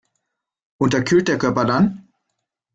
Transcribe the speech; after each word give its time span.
Unterkühlt 0.79 1.27
der 1.27 1.37
Körper 1.37 1.63
dann? 1.63 2.07